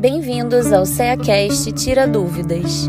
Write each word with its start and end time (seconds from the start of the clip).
Bem-vindos 0.00 0.72
ao 0.72 0.86
CEACast 0.86 1.72
Tira 1.72 2.06
Dúvidas. 2.06 2.86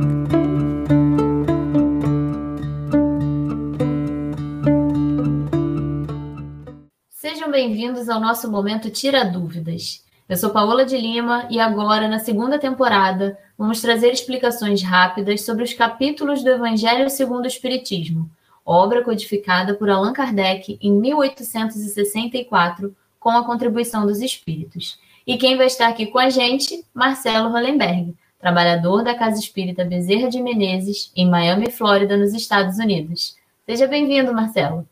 Sejam 7.09 7.49
bem-vindos 7.49 8.09
ao 8.09 8.19
nosso 8.19 8.51
momento 8.51 8.91
Tira 8.91 9.25
Dúvidas. 9.25 10.05
Eu 10.29 10.37
sou 10.37 10.51
Paola 10.51 10.85
de 10.85 10.95
Lima 10.95 11.47
e 11.49 11.59
agora, 11.59 12.07
na 12.07 12.19
segunda 12.19 12.59
temporada, 12.59 13.35
vamos 13.57 13.81
trazer 13.81 14.11
explicações 14.11 14.83
rápidas 14.83 15.41
sobre 15.41 15.63
os 15.63 15.73
capítulos 15.73 16.43
do 16.43 16.51
Evangelho 16.51 17.09
segundo 17.09 17.45
o 17.45 17.47
Espiritismo, 17.47 18.29
obra 18.63 19.03
codificada 19.03 19.73
por 19.73 19.89
Allan 19.89 20.13
Kardec 20.13 20.77
em 20.79 20.91
1864 20.91 22.95
com 23.19 23.31
a 23.31 23.43
contribuição 23.43 24.05
dos 24.05 24.21
espíritos. 24.21 24.99
E 25.29 25.37
quem 25.37 25.55
vai 25.55 25.67
estar 25.67 25.87
aqui 25.87 26.07
com 26.07 26.17
a 26.17 26.27
gente? 26.31 26.83
Marcelo 26.91 27.51
Hollenberg, 27.51 28.17
trabalhador 28.39 29.03
da 29.03 29.13
Casa 29.15 29.39
Espírita 29.39 29.85
Bezerra 29.85 30.27
de 30.27 30.41
Menezes, 30.41 31.11
em 31.15 31.29
Miami, 31.29 31.69
Flórida, 31.69 32.17
nos 32.17 32.33
Estados 32.33 32.79
Unidos. 32.79 33.35
Seja 33.63 33.85
bem-vindo, 33.85 34.33
Marcelo. 34.33 34.87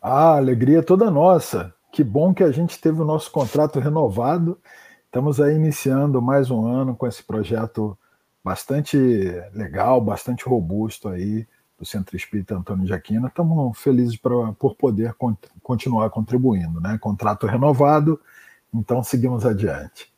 Ah, 0.00 0.36
alegria 0.38 0.82
toda 0.82 1.10
nossa. 1.10 1.74
Que 1.92 2.02
bom 2.02 2.32
que 2.32 2.42
a 2.42 2.50
gente 2.50 2.80
teve 2.80 3.02
o 3.02 3.04
nosso 3.04 3.30
contrato 3.30 3.78
renovado. 3.80 4.58
Estamos 5.04 5.38
aí 5.42 5.56
iniciando 5.56 6.22
mais 6.22 6.50
um 6.50 6.66
ano 6.66 6.96
com 6.96 7.06
esse 7.06 7.22
projeto 7.22 7.94
bastante 8.42 8.96
legal, 9.52 10.00
bastante 10.00 10.46
robusto 10.46 11.10
aí 11.10 11.46
do 11.78 11.84
Centro 11.84 12.16
Espírita 12.16 12.56
Antônio 12.56 12.86
de 12.86 12.94
Aquino. 12.94 13.26
Estamos 13.26 13.78
felizes 13.78 14.16
pra, 14.16 14.54
por 14.58 14.74
poder 14.74 15.14
continuar 15.62 16.08
contribuindo, 16.08 16.80
né? 16.80 16.96
Contrato 16.98 17.46
renovado 17.46 18.18
então, 18.72 19.02
seguimos 19.02 19.44
adiante. 19.44 20.10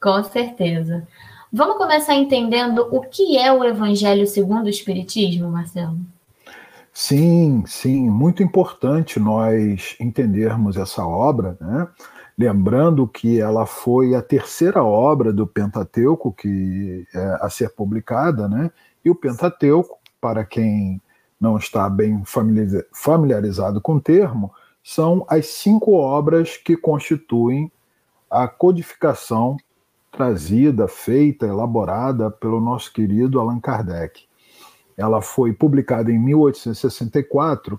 Com 0.00 0.22
certeza. 0.24 1.06
Vamos 1.52 1.76
começar 1.76 2.14
entendendo 2.14 2.88
o 2.90 3.00
que 3.00 3.38
é 3.38 3.52
o 3.52 3.64
Evangelho 3.64 4.26
segundo 4.26 4.66
o 4.66 4.68
Espiritismo, 4.68 5.48
Marcelo? 5.48 5.96
Sim, 6.92 7.64
sim, 7.66 8.08
muito 8.08 8.42
importante 8.42 9.18
nós 9.18 9.96
entendermos 9.98 10.76
essa 10.76 11.06
obra, 11.06 11.56
né? 11.60 11.88
Lembrando 12.36 13.06
que 13.06 13.40
ela 13.40 13.66
foi 13.66 14.14
a 14.14 14.22
terceira 14.22 14.82
obra 14.82 15.32
do 15.32 15.46
Pentateuco 15.46 16.32
que 16.32 17.06
é 17.14 17.38
a 17.40 17.48
ser 17.48 17.70
publicada, 17.70 18.48
né? 18.48 18.70
E 19.04 19.10
o 19.10 19.14
Pentateuco, 19.14 19.98
para 20.20 20.44
quem 20.44 21.00
não 21.40 21.56
está 21.56 21.88
bem 21.88 22.22
familiarizado 22.92 23.80
com 23.80 23.94
o 23.94 24.00
termo, 24.00 24.52
são 24.82 25.24
as 25.28 25.46
cinco 25.46 25.94
obras 25.94 26.56
que 26.56 26.76
constituem 26.76 27.70
a 28.34 28.48
codificação 28.48 29.56
trazida, 30.10 30.88
feita, 30.88 31.46
elaborada 31.46 32.32
pelo 32.32 32.60
nosso 32.60 32.92
querido 32.92 33.38
Allan 33.38 33.60
Kardec. 33.60 34.24
Ela 34.96 35.22
foi 35.22 35.52
publicada 35.52 36.10
em 36.10 36.18
1864 36.18 37.78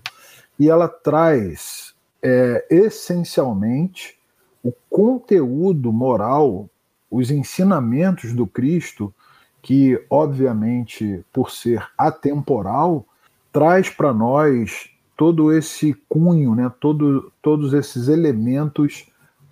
e 0.58 0.70
ela 0.70 0.88
traz 0.88 1.94
é, 2.22 2.66
essencialmente 2.70 4.18
o 4.62 4.72
conteúdo 4.88 5.92
moral, 5.92 6.70
os 7.10 7.30
ensinamentos 7.30 8.32
do 8.32 8.46
Cristo, 8.46 9.14
que, 9.60 10.02
obviamente, 10.08 11.22
por 11.32 11.50
ser 11.50 11.86
atemporal, 11.98 13.04
traz 13.52 13.90
para 13.90 14.12
nós 14.14 14.90
todo 15.16 15.52
esse 15.52 15.94
cunho, 16.08 16.54
né, 16.54 16.72
todo, 16.80 17.30
todos 17.42 17.74
esses 17.74 18.08
elementos 18.08 19.06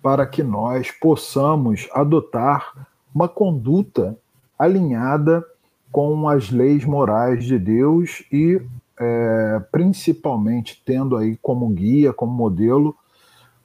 para 0.05 0.27
que 0.27 0.43
nós 0.43 0.91
possamos 0.91 1.89
adotar 1.91 2.87
uma 3.11 3.27
conduta 3.27 4.15
alinhada 4.55 5.43
com 5.91 6.29
as 6.29 6.51
leis 6.51 6.85
morais 6.85 7.43
de 7.43 7.57
Deus 7.57 8.23
e 8.31 8.61
é, 8.99 9.59
principalmente 9.71 10.79
tendo 10.85 11.17
aí 11.17 11.35
como 11.41 11.67
guia, 11.69 12.13
como 12.13 12.31
modelo, 12.31 12.95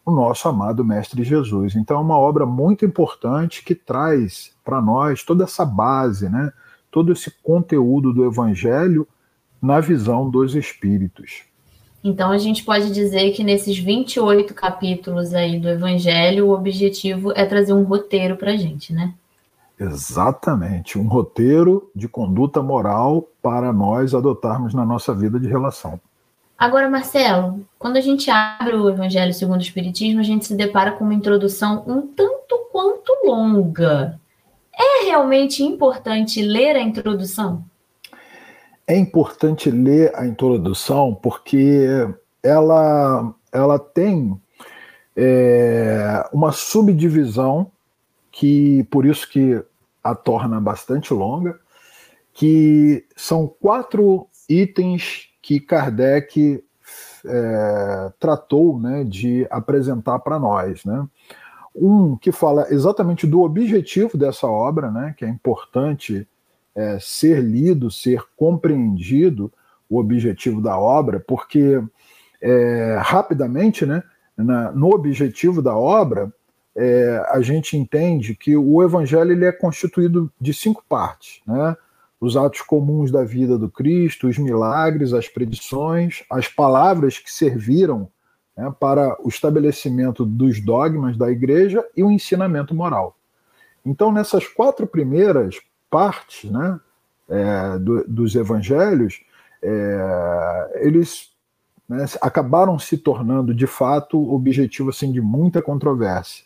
o 0.03 0.11
nosso 0.11 0.49
amado 0.49 0.83
Mestre 0.83 1.23
Jesus. 1.25 1.77
Então 1.77 1.99
é 1.99 2.01
uma 2.01 2.17
obra 2.17 2.47
muito 2.47 2.87
importante 2.87 3.63
que 3.63 3.75
traz 3.75 4.57
para 4.65 4.81
nós 4.81 5.23
toda 5.23 5.45
essa 5.45 5.67
base, 5.67 6.31
né? 6.31 6.51
todo 6.91 7.13
esse 7.13 7.31
conteúdo 7.43 8.15
do 8.15 8.25
Evangelho 8.25 9.07
na 9.61 9.79
visão 9.79 10.31
dos 10.31 10.55
Espíritos. 10.55 11.50
Então 12.03 12.31
a 12.31 12.39
gente 12.39 12.65
pode 12.65 12.91
dizer 12.91 13.33
que 13.33 13.45
nesses 13.45 13.79
28 13.79 14.55
capítulos 14.55 15.35
aí 15.35 15.59
do 15.59 15.69
Evangelho, 15.69 16.47
o 16.47 16.55
objetivo 16.55 17.33
é 17.37 17.45
trazer 17.45 17.75
um 17.75 17.85
roteiro 17.85 18.37
para 18.37 18.53
a 18.53 18.57
gente, 18.57 18.93
né? 18.93 19.13
Exatamente, 19.79 20.99
um 20.99 21.09
roteiro 21.09 21.91
de 21.95 22.07
conduta 22.07 22.63
moral 22.63 23.27
para 23.43 23.73
nós 23.73 24.15
adotarmos 24.15 24.75
na 24.75 24.85
nossa 24.85 25.15
vida 25.15 25.41
de 25.41 25.49
relação. 25.49 25.99
Agora, 26.59 26.91
Marcelo, 26.91 27.67
quando 27.79 27.97
a 27.97 28.03
gente 28.03 28.31
abre 28.31 28.77
o 28.77 28.91
Evangelho 28.91 29.33
segundo 29.33 29.61
o 29.61 29.63
Espiritismo, 29.63 30.21
a 30.21 30.23
gente 30.23 30.47
se 30.47 30.55
depara 30.55 30.93
com 30.93 31.05
uma 31.05 31.15
introdução 31.15 31.83
um 31.87 32.07
tanto 32.07 32.69
quanto 32.71 33.11
longa. 33.25 34.21
É 34.75 35.05
realmente 35.05 35.63
importante 35.63 36.43
ler 36.43 36.77
a 36.77 36.83
introdução? 36.83 37.65
É 38.91 38.97
importante 38.97 39.71
ler 39.71 40.11
a 40.17 40.27
introdução 40.27 41.15
porque 41.15 41.87
ela, 42.43 43.33
ela 43.53 43.79
tem 43.79 44.37
é, 45.17 46.29
uma 46.33 46.51
subdivisão 46.51 47.71
que 48.33 48.83
por 48.91 49.07
isso 49.07 49.31
que 49.31 49.63
a 50.03 50.15
torna 50.15 50.61
bastante 50.61 51.15
longa, 51.15 51.61
que 52.33 53.05
são 53.15 53.47
quatro 53.47 54.27
itens 54.49 55.29
que 55.41 55.61
Kardec 55.61 56.65
é, 57.25 58.13
tratou 58.19 58.77
né, 58.81 59.05
de 59.05 59.47
apresentar 59.51 60.19
para 60.19 60.37
nós. 60.39 60.85
Né? 60.85 61.07
Um 61.77 62.17
que 62.17 62.33
fala 62.33 62.67
exatamente 62.71 63.25
do 63.25 63.43
objetivo 63.43 64.19
dessa 64.19 64.49
obra, 64.49 64.91
né, 64.91 65.15
que 65.17 65.25
é 65.25 65.29
importante 65.29 66.27
é, 66.75 66.99
ser 67.01 67.43
lido, 67.43 67.91
ser 67.91 68.23
compreendido 68.37 69.53
o 69.89 69.99
objetivo 69.99 70.61
da 70.61 70.79
obra, 70.79 71.19
porque 71.21 71.83
é, 72.41 72.99
rapidamente, 73.01 73.85
né, 73.85 74.03
na, 74.37 74.71
no 74.73 74.95
objetivo 74.95 75.61
da 75.61 75.77
obra, 75.77 76.33
é, 76.77 77.23
a 77.29 77.41
gente 77.41 77.77
entende 77.77 78.35
que 78.35 78.57
o 78.57 78.83
Evangelho 78.83 79.33
ele 79.33 79.45
é 79.45 79.53
constituído 79.53 80.33
de 80.41 80.55
cinco 80.55 80.85
partes, 80.89 81.41
né? 81.47 81.77
Os 82.21 82.37
atos 82.37 82.61
comuns 82.61 83.11
da 83.11 83.25
vida 83.25 83.57
do 83.57 83.71
Cristo, 83.71 84.29
os 84.29 84.37
milagres, 84.37 85.15
as 85.15 85.27
predições, 85.27 86.23
as 86.31 86.47
palavras 86.47 87.19
que 87.19 87.33
serviram 87.33 88.11
né, 88.55 88.71
para 88.79 89.17
o 89.25 89.29
estabelecimento 89.29 90.25
dos 90.27 90.61
dogmas 90.61 91.17
da 91.17 91.31
Igreja 91.31 91.83
e 91.97 92.05
o 92.05 92.11
ensinamento 92.11 92.75
moral. 92.75 93.17
Então, 93.87 94.13
nessas 94.13 94.47
quatro 94.47 94.87
primeiras 94.87 95.59
partes 95.91 96.51
né, 96.51 96.79
é, 97.29 97.79
do, 97.79 98.05
dos 98.07 98.35
evangelhos, 98.35 99.21
é, 99.63 100.81
eles 100.83 101.31
né, 101.89 102.05
acabaram 102.21 102.79
se 102.79 102.97
tornando, 102.97 103.55
de 103.55 103.67
fato, 103.67 104.33
objetivo 104.33 104.91
assim, 104.91 105.11
de 105.13 105.21
muita 105.21 105.61
controvérsia. 105.61 106.45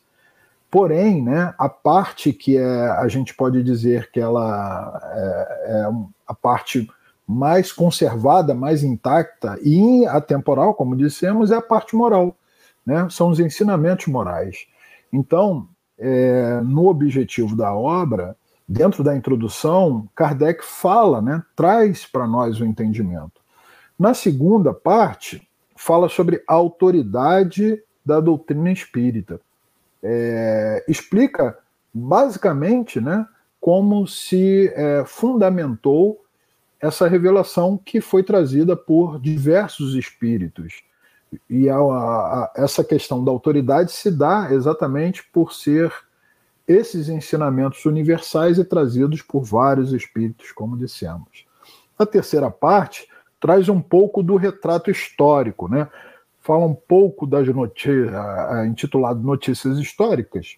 Porém, 0.71 1.23
né, 1.23 1.55
a 1.57 1.69
parte 1.69 2.33
que 2.33 2.57
é, 2.57 2.91
a 2.91 3.07
gente 3.07 3.35
pode 3.35 3.63
dizer 3.63 4.11
que 4.11 4.19
ela 4.19 5.01
é, 5.13 5.73
é 5.73 5.93
a 6.27 6.35
parte 6.35 6.89
mais 7.27 7.73
conservada, 7.73 8.55
mais 8.55 8.83
intacta 8.83 9.59
e 9.63 10.05
atemporal, 10.07 10.75
como 10.75 10.97
dissemos, 10.97 11.51
é 11.51 11.57
a 11.57 11.63
parte 11.63 11.97
moral. 11.97 12.37
Né? 12.85 13.07
São 13.11 13.29
os 13.29 13.41
ensinamentos 13.41 14.07
morais. 14.07 14.67
Então, 15.13 15.69
é, 15.99 16.61
no 16.61 16.87
objetivo 16.89 17.57
da 17.57 17.75
obra, 17.75 18.37
dentro 18.67 19.05
da 19.05 19.17
introdução, 19.17 20.09
Kardec 20.15 20.65
fala, 20.65 21.21
né, 21.21 21.43
traz 21.55 22.07
para 22.07 22.27
nós 22.27 22.61
o 22.61 22.65
entendimento. 22.65 23.41
Na 23.99 24.15
segunda 24.15 24.73
parte, 24.73 25.47
fala 25.77 26.09
sobre 26.09 26.43
a 26.49 26.55
autoridade 26.55 27.83
da 28.05 28.21
doutrina 28.21 28.71
espírita. 28.71 29.41
É, 30.03 30.85
explica 30.89 31.57
basicamente 31.93 33.01
né, 33.01 33.27
como 33.61 34.07
se 34.07 34.73
é, 34.75 35.05
fundamentou 35.07 36.23
essa 36.81 37.09
revelação 37.09 37.79
que 37.83 38.01
foi 38.01 38.23
trazida 38.23 38.77
por 38.77 39.19
diversos 39.19 39.95
espíritos. 39.95 40.83
E 41.49 41.69
a, 41.71 41.77
a, 41.79 42.53
essa 42.57 42.85
questão 42.85 43.25
da 43.25 43.31
autoridade 43.31 43.93
se 43.93 44.11
dá 44.11 44.49
exatamente 44.53 45.25
por 45.33 45.53
ser 45.53 45.93
esses 46.67 47.09
ensinamentos 47.09 47.85
universais 47.85 48.59
e 48.59 48.65
trazidos 48.65 49.23
por 49.23 49.45
vários 49.45 49.93
espíritos, 49.93 50.53
como 50.53 50.77
dissemos. 50.77 51.45
A 51.99 52.07
terceira 52.07 52.51
parte 52.51 53.07
traz 53.39 53.69
um 53.69 53.81
pouco 53.81 54.23
do 54.23 54.37
retrato 54.37 54.91
histórico, 54.91 55.69
né? 55.69 55.89
Fala 56.41 56.65
um 56.65 56.75
pouco 56.75 57.27
das 57.27 57.47
notícias, 57.49 58.13
intitulado 58.67 59.21
Notícias 59.21 59.79
Históricas, 59.79 60.57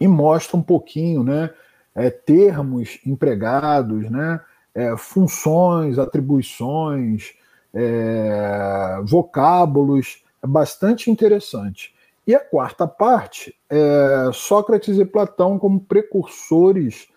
e 0.00 0.08
mostra 0.08 0.56
um 0.56 0.62
pouquinho, 0.62 1.22
né, 1.22 1.50
é, 1.94 2.08
termos 2.10 2.98
empregados, 3.04 4.10
né? 4.10 4.40
É, 4.74 4.96
funções, 4.96 5.98
atribuições, 5.98 7.34
é, 7.74 9.00
vocábulos, 9.04 10.22
é 10.42 10.46
bastante 10.46 11.10
interessante. 11.10 11.92
E 12.30 12.34
a 12.36 12.38
quarta 12.38 12.86
parte 12.86 13.52
é 13.68 14.30
Sócrates 14.32 14.96
e 14.96 15.04
Platão 15.04 15.58
como 15.58 15.80
precursores 15.80 17.08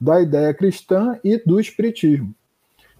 da 0.00 0.18
ideia 0.22 0.54
cristã 0.54 1.20
e 1.22 1.36
do 1.36 1.60
espiritismo. 1.60 2.34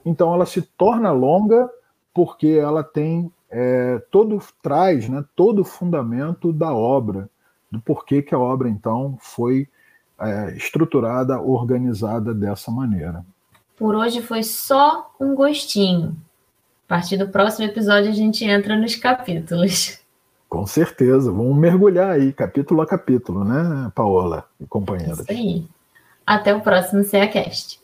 Então 0.05 0.35
ela 0.35 0.45
se 0.45 0.61
torna 0.61 1.11
longa 1.13 1.67
porque 2.13 2.49
ela 2.49 2.85
tem 2.85 3.33
é, 3.51 4.03
todo 4.11 4.39
traz 4.63 5.09
né, 5.09 5.25
todo 5.35 5.61
o 5.63 5.65
fundamento 5.65 6.53
da 6.53 6.75
obra, 6.75 7.27
do 7.71 7.81
porquê 7.81 8.21
que 8.21 8.35
a 8.35 8.39
obra 8.39 8.69
então 8.69 9.17
foi 9.19 9.67
é, 10.21 10.55
estruturada, 10.59 11.41
organizada 11.41 12.35
dessa 12.35 12.71
maneira. 12.71 13.25
Por 13.79 13.95
hoje 13.95 14.21
foi 14.21 14.43
só 14.43 15.11
um 15.19 15.35
gostinho. 15.35 16.15
A 16.87 16.89
partir 16.89 17.17
do 17.17 17.29
próximo 17.29 17.65
episódio 17.65 18.11
a 18.11 18.15
gente 18.15 18.45
entra 18.45 18.77
nos 18.77 18.95
capítulos. 18.95 20.05
Com 20.57 20.67
certeza, 20.67 21.31
vamos 21.31 21.55
mergulhar 21.55 22.13
aí, 22.13 22.33
capítulo 22.33 22.81
a 22.81 22.87
capítulo, 22.87 23.45
né, 23.45 23.93
Paola 23.95 24.47
e 24.59 24.65
companheiros? 24.65 25.21
Isso 25.21 25.31
aí. 25.31 25.67
Até 26.27 26.55
o 26.55 26.63
próximo 26.63 27.05
CEACast. 27.05 27.79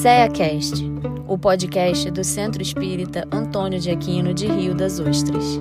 CEACast, 0.00 0.84
o 1.26 1.36
podcast 1.36 2.08
do 2.12 2.22
Centro 2.22 2.62
Espírita 2.62 3.26
Antônio 3.32 3.80
de 3.80 3.90
Aquino 3.90 4.32
de 4.32 4.46
Rio 4.46 4.72
das 4.72 5.00
Ostras. 5.00 5.58